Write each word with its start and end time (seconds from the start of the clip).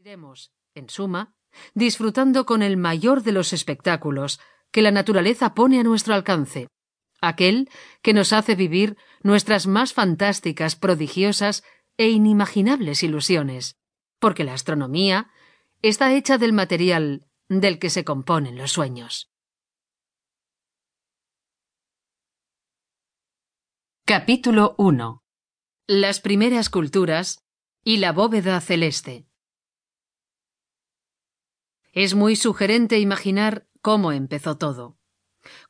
Iremos, 0.00 0.50
en 0.74 0.88
suma, 0.88 1.34
disfrutando 1.74 2.46
con 2.46 2.62
el 2.62 2.78
mayor 2.78 3.22
de 3.22 3.32
los 3.32 3.52
espectáculos 3.52 4.40
que 4.70 4.80
la 4.80 4.92
naturaleza 4.92 5.52
pone 5.52 5.78
a 5.78 5.82
nuestro 5.82 6.14
alcance, 6.14 6.68
aquel 7.20 7.68
que 8.00 8.14
nos 8.14 8.32
hace 8.32 8.54
vivir 8.54 8.96
nuestras 9.22 9.66
más 9.66 9.92
fantásticas, 9.92 10.74
prodigiosas 10.74 11.64
e 11.98 12.08
inimaginables 12.08 13.02
ilusiones, 13.02 13.76
porque 14.18 14.42
la 14.42 14.54
astronomía 14.54 15.30
está 15.82 16.14
hecha 16.14 16.38
del 16.38 16.54
material 16.54 17.26
del 17.50 17.78
que 17.78 17.90
se 17.90 18.02
componen 18.02 18.56
los 18.56 18.72
sueños. 18.72 19.30
Capítulo 24.06 24.74
1 24.78 25.22
Las 25.86 26.20
primeras 26.20 26.70
culturas 26.70 27.44
y 27.84 27.98
la 27.98 28.12
bóveda 28.12 28.58
celeste. 28.62 29.26
Es 31.92 32.14
muy 32.14 32.36
sugerente 32.36 32.98
imaginar 33.00 33.66
cómo 33.82 34.12
empezó 34.12 34.56
todo. 34.56 34.96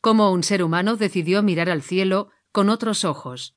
Cómo 0.01 0.33
un 0.33 0.43
ser 0.43 0.63
humano 0.63 0.97
decidió 0.97 1.43
mirar 1.43 1.71
al 1.71 1.83
cielo 1.83 2.31
con 2.53 2.69
otros 2.69 3.05
ojos. 3.05 3.57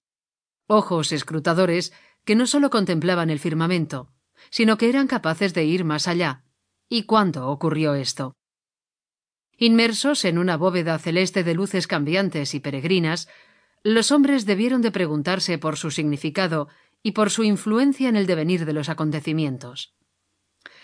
Ojos 0.68 1.12
escrutadores 1.12 1.91
que 2.23 2.35
no 2.35 2.48
solo 2.48 2.70
contemplaban 2.70 3.30
el 3.30 3.40
firmamento, 3.40 4.13
sino 4.49 4.77
que 4.77 4.88
eran 4.88 5.07
capaces 5.07 5.54
de 5.54 5.66
ir 5.66 5.84
más 5.84 6.07
allá. 6.07 6.45
¿Y 6.88 7.04
cuándo 7.04 7.49
ocurrió 7.49 7.95
esto? 7.95 8.35
Inmersos 9.57 10.23
en 10.26 10.38
una 10.38 10.55
bóveda 10.55 10.98
celeste 10.99 11.43
de 11.43 11.54
luces 11.54 11.88
cambiantes 11.88 12.54
y 12.54 12.59
peregrinas, 12.59 13.27
los 13.84 14.12
hombres 14.12 14.45
debieron 14.45 14.82
de 14.82 14.91
preguntarse 14.91 15.57
por 15.57 15.77
su 15.77 15.91
significado 15.91 16.70
y 17.02 17.12
por 17.12 17.30
su 17.30 17.43
influencia 17.43 18.07
en 18.07 18.16
el 18.16 18.26
devenir 18.26 18.66
de 18.66 18.73
los 18.73 18.88
acontecimientos. 18.88 19.93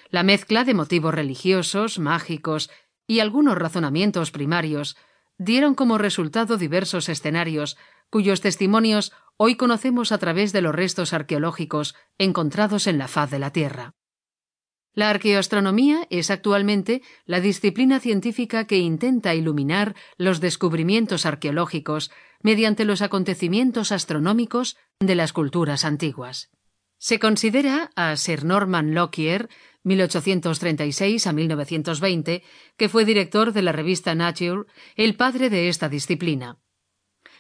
La 0.10 0.24
mezcla 0.24 0.64
de 0.64 0.74
motivos 0.74 1.14
religiosos, 1.14 2.00
mágicos 2.00 2.72
y 3.06 3.20
algunos 3.20 3.56
razonamientos 3.56 4.32
primarios 4.32 4.98
dieron 5.38 5.76
como 5.76 6.00
resultado 6.00 6.58
diversos 6.58 7.10
escenarios 7.10 7.78
cuyos 8.10 8.42
testimonios 8.42 9.14
hoy 9.38 9.56
conocemos 9.56 10.12
a 10.12 10.18
través 10.18 10.52
de 10.52 10.62
los 10.62 10.74
restos 10.74 11.14
arqueológicos 11.14 11.96
encontrados 12.18 12.88
en 12.88 12.98
la 12.98 13.08
faz 13.08 13.30
de 13.30 13.40
la 13.40 13.52
Tierra. 13.52 13.94
La 14.94 15.12
arqueoastronomía 15.12 16.08
es 16.10 16.32
actualmente 16.32 17.04
la 17.26 17.40
disciplina 17.40 18.00
científica 18.00 18.66
que 18.66 18.80
intenta 18.80 19.36
iluminar 19.36 19.96
los 20.18 20.42
descubrimientos 20.42 21.28
arqueológicos 21.28 22.12
mediante 22.42 22.84
los 22.84 23.04
acontecimientos 23.04 23.92
astronómicos 23.92 24.76
de 25.00 25.14
las 25.14 25.34
culturas 25.34 25.86
antiguas. 25.86 26.50
Se 26.98 27.20
considera 27.20 27.92
a 27.96 28.18
Sir 28.18 28.44
Norman 28.44 28.94
Lockyer 28.94 29.48
1836 29.90 31.26
a 31.28 31.34
1920, 31.34 32.44
que 32.78 32.90
fue 32.90 33.06
director 33.06 33.52
de 33.52 33.62
la 33.64 33.72
revista 33.72 34.14
Nature, 34.14 34.66
el 34.96 35.16
padre 35.16 35.50
de 35.50 35.68
esta 35.68 35.90
disciplina. 35.90 36.60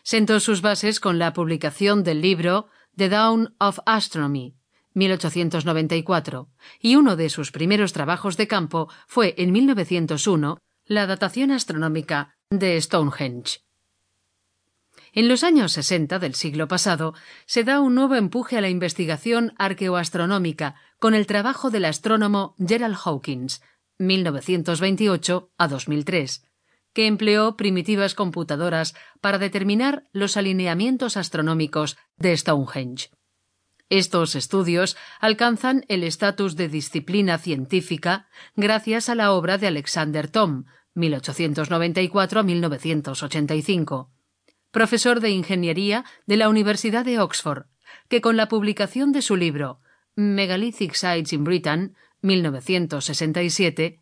Sentó 0.02 0.39
sus 0.39 0.61
bases 0.61 1.00
con 1.00 1.20
la 1.20 1.33
publicación 1.33 2.03
del 2.03 2.22
libro 2.22 2.67
The 2.95 3.09
Dawn 3.09 3.55
of 3.59 3.80
Astronomy, 3.86 4.55
1894, 4.94 6.50
y 6.80 6.95
uno 6.95 7.16
de 7.16 7.30
sus 7.30 7.52
primeros 7.52 7.94
trabajos 7.94 8.36
de 8.36 8.47
campo 8.47 8.89
fue 9.08 9.36
en 9.38 9.52
1901 9.52 10.58
la 10.86 11.05
datación 11.05 11.52
astronómica 11.52 12.36
de 12.50 12.81
Stonehenge. 12.81 13.59
En 15.13 15.27
los 15.27 15.43
años 15.43 15.71
60 15.71 16.19
del 16.19 16.35
siglo 16.35 16.67
pasado 16.67 17.13
se 17.45 17.63
da 17.63 17.79
un 17.79 17.95
nuevo 17.95 18.15
empuje 18.15 18.57
a 18.57 18.61
la 18.61 18.69
investigación 18.69 19.53
arqueoastronómica 19.57 20.75
con 20.99 21.15
el 21.15 21.25
trabajo 21.25 21.71
del 21.71 21.85
astrónomo 21.85 22.55
Gerald 22.59 22.97
Hawkins, 23.03 23.61
1928 23.97 25.52
a 25.57 25.67
2003, 25.67 26.45
que 26.93 27.07
empleó 27.07 27.57
primitivas 27.57 28.13
computadoras 28.13 28.95
para 29.19 29.39
determinar 29.39 30.07
los 30.11 30.37
alineamientos 30.37 31.17
astronómicos 31.17 31.98
de 32.17 32.37
Stonehenge. 32.37 33.09
Estos 33.89 34.36
estudios 34.36 34.95
alcanzan 35.19 35.83
el 35.87 36.03
estatus 36.03 36.55
de 36.55 36.67
disciplina 36.67 37.39
científica 37.39 38.27
gracias 38.55 39.09
a 39.09 39.15
la 39.15 39.31
obra 39.31 39.58
de 39.58 39.65
Alexander 39.65 40.30
Thom, 40.30 40.65
1894 40.93 42.39
a 42.39 42.43
1985 42.43 44.11
profesor 44.71 45.19
de 45.19 45.30
Ingeniería 45.31 46.05
de 46.25 46.37
la 46.37 46.49
Universidad 46.49 47.05
de 47.05 47.19
Oxford, 47.19 47.65
que 48.07 48.21
con 48.21 48.37
la 48.37 48.47
publicación 48.47 49.11
de 49.11 49.21
su 49.21 49.35
libro 49.35 49.80
Megalithic 50.15 50.93
Sites 50.93 51.33
in 51.33 51.43
Britain, 51.43 51.95
1967, 52.21 54.02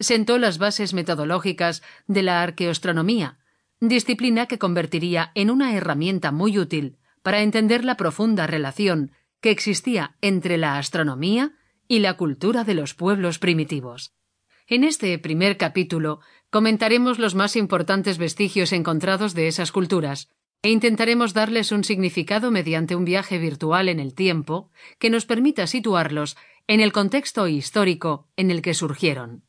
sentó 0.00 0.38
las 0.38 0.58
bases 0.58 0.94
metodológicas 0.94 1.82
de 2.06 2.22
la 2.22 2.42
arqueoastronomía, 2.42 3.38
disciplina 3.80 4.46
que 4.46 4.58
convertiría 4.58 5.30
en 5.34 5.50
una 5.50 5.76
herramienta 5.76 6.32
muy 6.32 6.58
útil 6.58 6.98
para 7.22 7.42
entender 7.42 7.84
la 7.84 7.96
profunda 7.96 8.46
relación 8.46 9.12
que 9.40 9.50
existía 9.50 10.16
entre 10.20 10.56
la 10.56 10.78
astronomía 10.78 11.52
y 11.86 12.00
la 12.00 12.16
cultura 12.16 12.64
de 12.64 12.74
los 12.74 12.94
pueblos 12.94 13.38
primitivos. 13.38 14.14
En 14.66 14.84
este 14.84 15.18
primer 15.18 15.56
capítulo 15.56 16.20
comentaremos 16.50 17.18
los 17.18 17.34
más 17.34 17.56
importantes 17.56 18.18
vestigios 18.18 18.72
encontrados 18.72 19.34
de 19.34 19.48
esas 19.48 19.72
culturas 19.72 20.30
e 20.62 20.70
intentaremos 20.70 21.34
darles 21.34 21.70
un 21.70 21.84
significado 21.84 22.50
mediante 22.50 22.96
un 22.96 23.04
viaje 23.04 23.38
virtual 23.38 23.88
en 23.88 24.00
el 24.00 24.14
tiempo 24.14 24.70
que 24.98 25.10
nos 25.10 25.24
permita 25.24 25.66
situarlos 25.66 26.36
en 26.66 26.80
el 26.80 26.92
contexto 26.92 27.46
histórico 27.48 28.28
en 28.36 28.50
el 28.50 28.60
que 28.60 28.74
surgieron. 28.74 29.44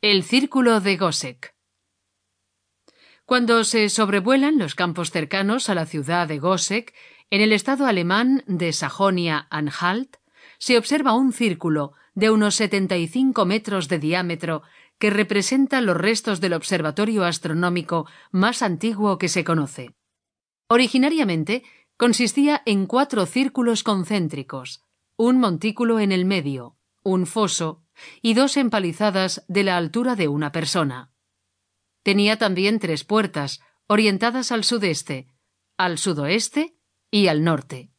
El 0.00 0.22
Círculo 0.22 0.80
de 0.80 0.96
Gossek 0.96 1.54
Cuando 3.24 3.64
se 3.64 3.88
sobrevuelan 3.88 4.58
los 4.58 4.76
campos 4.76 5.10
cercanos 5.10 5.68
a 5.68 5.74
la 5.74 5.86
ciudad 5.86 6.28
de 6.28 6.38
Gossek, 6.38 6.94
en 7.30 7.40
el 7.40 7.52
estado 7.52 7.86
alemán 7.86 8.44
de 8.46 8.72
Sajonia-Anhalt, 8.72 10.16
se 10.58 10.76
observa 10.76 11.14
un 11.14 11.32
círculo 11.32 11.92
de 12.14 12.30
unos 12.30 12.56
75 12.56 13.46
metros 13.46 13.88
de 13.88 13.98
diámetro 13.98 14.62
que 14.98 15.10
representa 15.10 15.80
los 15.80 15.96
restos 15.96 16.40
del 16.40 16.52
observatorio 16.52 17.24
astronómico 17.24 18.06
más 18.32 18.62
antiguo 18.62 19.18
que 19.18 19.28
se 19.28 19.44
conoce. 19.44 19.94
Originariamente 20.68 21.62
consistía 21.96 22.62
en 22.66 22.86
cuatro 22.86 23.24
círculos 23.26 23.82
concéntricos, 23.82 24.84
un 25.16 25.38
montículo 25.38 26.00
en 26.00 26.12
el 26.12 26.24
medio, 26.24 26.76
un 27.02 27.26
foso 27.26 27.82
y 28.22 28.34
dos 28.34 28.56
empalizadas 28.56 29.44
de 29.48 29.64
la 29.64 29.76
altura 29.76 30.14
de 30.14 30.28
una 30.28 30.52
persona. 30.52 31.12
Tenía 32.02 32.36
también 32.36 32.78
tres 32.78 33.04
puertas, 33.04 33.60
orientadas 33.86 34.52
al 34.52 34.64
sudeste, 34.64 35.28
al 35.76 35.98
sudoeste 35.98 36.76
y 37.10 37.28
al 37.28 37.44
norte. 37.44 37.90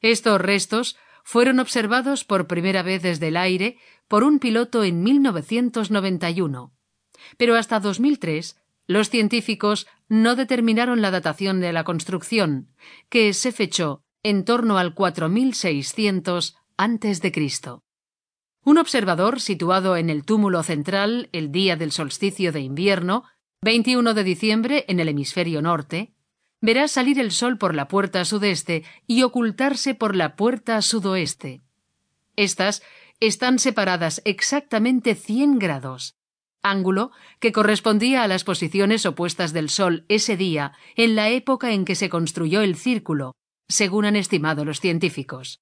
Estos 0.00 0.40
restos 0.40 0.96
fueron 1.26 1.58
observados 1.58 2.24
por 2.24 2.46
primera 2.46 2.84
vez 2.84 3.02
desde 3.02 3.26
el 3.28 3.36
aire 3.36 3.78
por 4.06 4.22
un 4.22 4.38
piloto 4.38 4.84
en 4.84 5.02
1991. 5.02 6.72
Pero 7.36 7.56
hasta 7.56 7.80
2003 7.80 8.62
los 8.86 9.10
científicos 9.10 9.88
no 10.08 10.36
determinaron 10.36 11.02
la 11.02 11.10
datación 11.10 11.58
de 11.60 11.72
la 11.72 11.82
construcción, 11.82 12.68
que 13.08 13.32
se 13.32 13.50
fechó 13.50 14.04
en 14.22 14.44
torno 14.44 14.78
al 14.78 14.94
4600 14.94 16.54
a.C. 16.76 17.50
Un 18.64 18.78
observador 18.78 19.40
situado 19.40 19.96
en 19.96 20.10
el 20.10 20.24
túmulo 20.24 20.62
central 20.62 21.28
el 21.32 21.50
día 21.50 21.74
del 21.74 21.90
solsticio 21.90 22.52
de 22.52 22.60
invierno, 22.60 23.24
21 23.62 24.14
de 24.14 24.22
diciembre 24.22 24.84
en 24.86 25.00
el 25.00 25.08
hemisferio 25.08 25.60
norte, 25.60 26.14
verá 26.60 26.88
salir 26.88 27.18
el 27.18 27.30
sol 27.30 27.58
por 27.58 27.74
la 27.74 27.88
puerta 27.88 28.24
sudeste 28.24 28.84
y 29.06 29.22
ocultarse 29.22 29.94
por 29.94 30.16
la 30.16 30.36
puerta 30.36 30.80
sudoeste. 30.82 31.62
Estas 32.36 32.82
están 33.20 33.58
separadas 33.58 34.20
exactamente 34.24 35.14
100 35.14 35.58
grados, 35.58 36.16
ángulo 36.62 37.12
que 37.40 37.52
correspondía 37.52 38.22
a 38.22 38.28
las 38.28 38.44
posiciones 38.44 39.06
opuestas 39.06 39.52
del 39.52 39.70
Sol 39.70 40.04
ese 40.08 40.36
día 40.36 40.72
en 40.96 41.14
la 41.14 41.30
época 41.30 41.72
en 41.72 41.84
que 41.84 41.94
se 41.94 42.08
construyó 42.08 42.60
el 42.60 42.76
círculo, 42.76 43.34
según 43.68 44.04
han 44.04 44.16
estimado 44.16 44.64
los 44.64 44.80
científicos. 44.80 45.60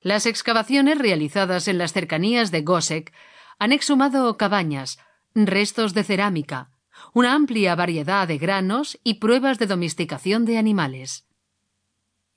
Las 0.00 0.26
excavaciones 0.26 0.98
realizadas 0.98 1.68
en 1.68 1.78
las 1.78 1.92
cercanías 1.92 2.50
de 2.50 2.62
Gossek 2.62 3.12
han 3.58 3.72
exhumado 3.72 4.36
cabañas, 4.36 4.98
restos 5.34 5.92
de 5.92 6.04
cerámica, 6.04 6.70
una 7.12 7.34
amplia 7.34 7.74
variedad 7.74 8.26
de 8.28 8.38
granos 8.38 8.98
y 9.04 9.14
pruebas 9.14 9.58
de 9.58 9.66
domesticación 9.66 10.44
de 10.44 10.58
animales. 10.58 11.26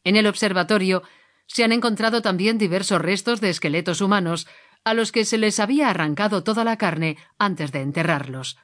En 0.03 0.15
el 0.15 0.27
observatorio 0.27 1.03
se 1.47 1.63
han 1.63 1.71
encontrado 1.71 2.21
también 2.21 2.57
diversos 2.57 3.01
restos 3.01 3.41
de 3.41 3.49
esqueletos 3.49 4.01
humanos 4.01 4.47
a 4.83 4.93
los 4.93 5.11
que 5.11 5.25
se 5.25 5.37
les 5.37 5.59
había 5.59 5.89
arrancado 5.89 6.43
toda 6.43 6.63
la 6.63 6.77
carne 6.77 7.17
antes 7.37 7.71
de 7.71 7.81
enterrarlos, 7.81 8.57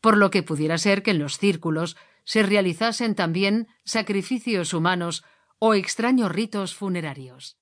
por 0.00 0.16
lo 0.16 0.30
que 0.30 0.42
pudiera 0.42 0.78
ser 0.78 1.02
que 1.02 1.10
en 1.10 1.18
los 1.18 1.38
círculos 1.38 1.96
se 2.24 2.42
realizasen 2.42 3.14
también 3.14 3.68
sacrificios 3.84 4.72
humanos 4.74 5.24
o 5.58 5.74
extraños 5.74 6.30
ritos 6.30 6.74
funerarios. 6.74 7.58